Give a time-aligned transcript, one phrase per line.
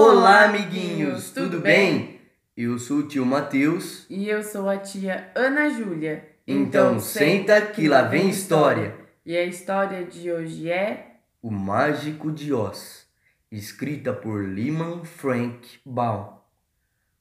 [0.00, 2.20] Olá, amiguinhos, tudo bem?
[2.56, 4.06] Eu sou o tio Matheus.
[4.08, 6.24] E eu sou a tia Ana Júlia.
[6.46, 8.94] Então senta que lá vem história.
[9.26, 13.08] E a história de hoje é O Mágico de Oz,
[13.50, 16.28] escrita por Lyman Frank Baum.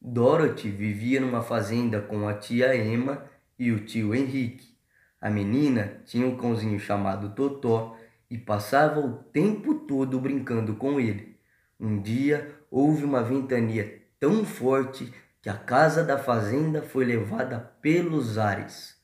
[0.00, 3.22] Dorothy vivia numa fazenda com a tia Emma
[3.58, 4.74] e o tio Henrique.
[5.20, 7.98] A menina tinha um cãozinho chamado Totó
[8.30, 11.32] e passava o tempo todo brincando com ele.
[11.82, 18.38] Um dia houve uma ventania tão forte que a casa da fazenda foi levada pelos
[18.38, 18.96] ares.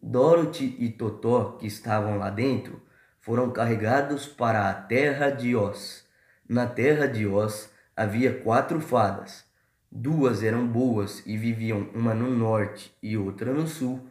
[0.00, 2.80] Dorothy e Totó, que estavam lá dentro,
[3.20, 6.06] foram carregados para a terra de Oz.
[6.48, 9.44] Na terra de Oz havia quatro fadas.
[9.90, 14.08] Duas eram boas e viviam uma no norte e outra no sul.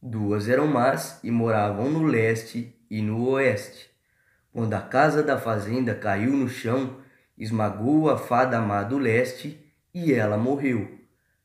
[0.00, 3.90] Duas eram más e moravam no leste e no oeste.
[4.50, 7.01] Quando a casa da fazenda caiu no chão,
[7.36, 9.58] esmagou a fada má do leste
[9.94, 10.98] e ela morreu.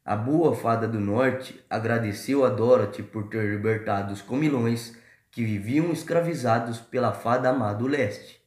[0.04, 4.98] A boa fada do norte agradeceu a Dorothy por ter libertado os comilões
[5.30, 8.42] que viviam escravizados pela fada má do leste.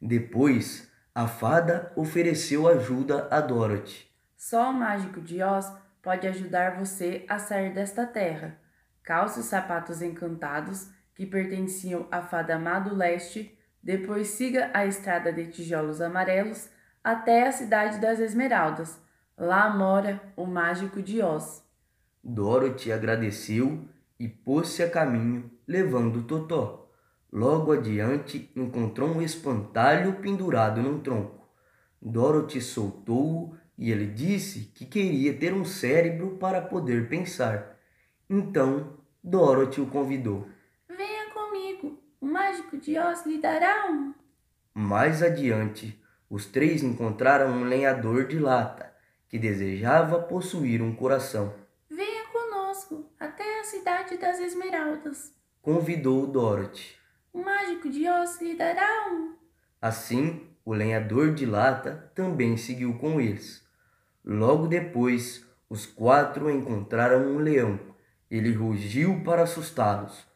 [0.00, 4.06] Depois, a fada ofereceu ajuda a Dorothy.
[4.36, 5.72] Só o mágico de Oz
[6.02, 8.58] pode ajudar você a sair desta terra.
[9.02, 15.32] Calce os sapatos encantados que pertenciam à fada má do leste, depois siga a estrada
[15.32, 16.68] de tijolos amarelos
[17.08, 19.00] até a cidade das Esmeraldas.
[19.34, 21.64] Lá mora o mágico de Oz.
[22.22, 23.88] Dorothy agradeceu
[24.20, 26.90] e pôs-se a caminho, levando Totó.
[27.32, 31.48] Logo adiante encontrou um espantalho pendurado num tronco.
[32.00, 37.78] Dorothy soltou-o e ele disse que queria ter um cérebro para poder pensar.
[38.28, 40.46] Então Dorothy o convidou.
[40.86, 44.12] Venha comigo, o mágico de Oz lhe dará um.
[44.74, 45.98] Mais adiante,
[46.30, 48.92] os três encontraram um lenhador de lata
[49.28, 51.54] que desejava possuir um coração.
[51.88, 55.32] Venha conosco até a cidade das Esmeraldas.
[55.60, 56.96] Convidou Dorothy.
[57.32, 59.34] O mágico de Oz lhe dará um.
[59.80, 63.62] Assim, o lenhador de lata também seguiu com eles.
[64.24, 67.78] Logo depois, os quatro encontraram um leão.
[68.30, 70.26] Ele rugiu para assustá-los.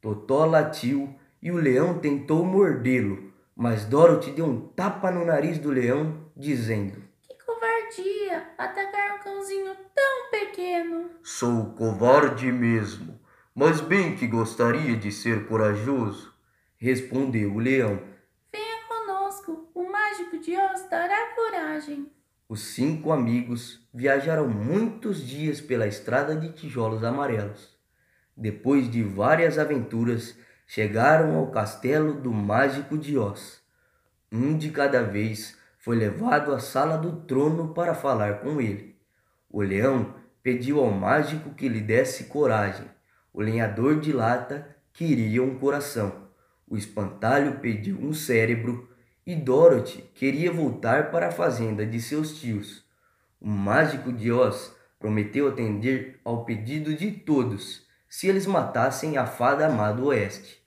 [0.00, 3.29] Totó latiu e o leão tentou mordê-lo,
[3.60, 9.76] mas Dorothy deu um tapa no nariz do leão, dizendo: Que covardia atacar um cãozinho
[9.94, 11.10] tão pequeno.
[11.22, 13.20] Sou covarde mesmo,
[13.54, 16.32] mas bem que gostaria de ser corajoso,
[16.78, 18.02] respondeu o leão.
[18.50, 22.10] Venha conosco, o mágico de Oz dará coragem.
[22.48, 27.78] Os cinco amigos viajaram muitos dias pela estrada de tijolos amarelos.
[28.34, 30.34] Depois de várias aventuras,
[30.72, 33.60] chegaram ao castelo do mágico de Oz.
[34.30, 38.94] Um de cada vez foi levado à sala do trono para falar com ele.
[39.50, 40.14] O leão
[40.44, 42.86] pediu ao mágico que lhe desse coragem.
[43.32, 46.28] O lenhador de lata queria um coração.
[46.68, 48.88] O espantalho pediu um cérebro
[49.26, 52.84] e Dorothy queria voltar para a fazenda de seus tios.
[53.40, 59.68] O mágico de Oz prometeu atender ao pedido de todos se eles matassem a fada
[59.92, 60.59] do oeste.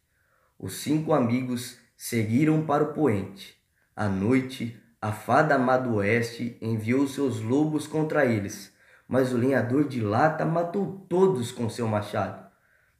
[0.64, 3.54] Os cinco amigos seguiram para o poente.
[3.94, 8.72] À noite, a fada má do oeste enviou seus lobos contra eles,
[9.06, 12.50] mas o lenhador de lata matou todos com seu machado.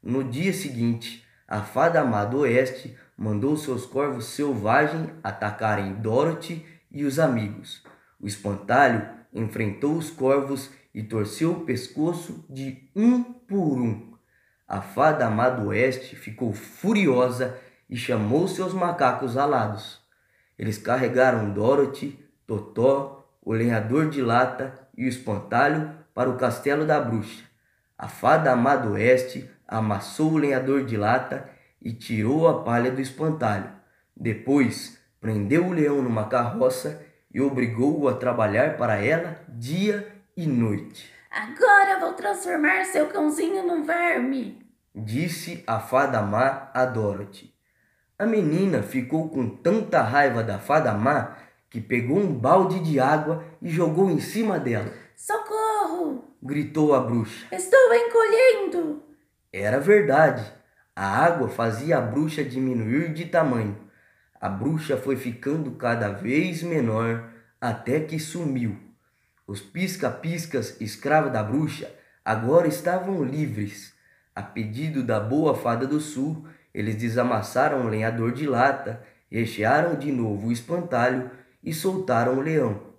[0.02, 7.02] No dia seguinte, a fada má do oeste mandou seus corvos selvagens atacarem Dorothy e
[7.02, 7.82] os amigos.
[8.20, 14.13] O espantalho enfrentou os corvos e torceu o pescoço de um por um.
[14.66, 17.58] A fada do oeste ficou furiosa
[17.88, 20.00] e chamou seus macacos alados.
[20.58, 26.98] Eles carregaram Dorothy, Totó, o lenhador de lata e o espantalho para o castelo da
[27.00, 27.44] bruxa.
[27.98, 31.48] A fada do oeste amassou o lenhador de lata
[31.80, 33.70] e tirou a palha do espantalho.
[34.16, 37.02] Depois, prendeu o leão numa carroça
[37.32, 41.12] e obrigou-o a trabalhar para ela dia e noite.
[41.34, 44.64] Agora vou transformar seu cãozinho num verme,
[44.94, 47.52] disse a fada má a Dorothy.
[48.16, 51.36] A menina ficou com tanta raiva da fada má
[51.68, 54.92] que pegou um balde de água e jogou em cima dela.
[55.16, 56.36] Socorro!
[56.40, 57.48] gritou a bruxa.
[57.50, 59.02] Estou encolhendo!
[59.52, 60.44] Era verdade.
[60.94, 63.76] A água fazia a bruxa diminuir de tamanho.
[64.40, 67.28] A bruxa foi ficando cada vez menor
[67.60, 68.93] até que sumiu.
[69.46, 71.92] Os pisca-piscas escravos da bruxa
[72.24, 73.92] agora estavam livres.
[74.34, 80.10] A pedido da boa fada do sul, eles desamassaram o lenhador de lata, rechearam de
[80.10, 81.30] novo o espantalho
[81.62, 82.94] e soltaram o leão.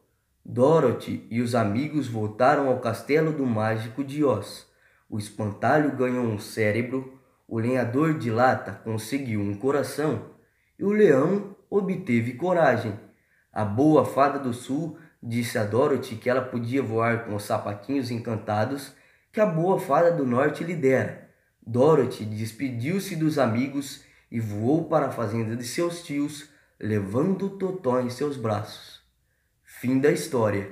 [0.46, 4.68] Dorothy e os amigos voltaram ao castelo do mágico de Oz.
[5.10, 10.30] O espantalho ganhou um cérebro, o lenhador de lata conseguiu um coração
[10.78, 13.00] e o leão obteve coragem.
[13.52, 18.12] A boa fada do sul disse a Dorothy que ela podia voar com os sapatinhos
[18.12, 18.94] encantados
[19.34, 21.30] que a boa fada do norte lhe dera.
[21.66, 26.50] Dorothy despediu-se dos amigos e voou para a fazenda de seus tios,
[26.80, 29.02] levando Totó em seus braços.
[29.64, 30.70] Fim da história.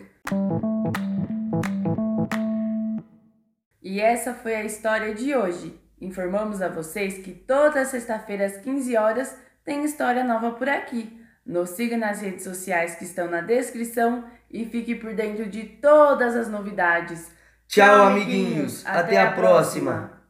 [3.81, 5.77] E essa foi a história de hoje.
[5.99, 9.35] Informamos a vocês que toda sexta-feira às 15 horas
[9.65, 11.19] tem história nova por aqui.
[11.45, 14.23] Nos siga nas redes sociais que estão na descrição
[14.53, 17.31] e fique por dentro de todas as novidades.
[17.67, 18.85] Tchau, amiguinhos.
[18.85, 19.91] Até, Até a próxima.
[19.91, 20.22] próxima.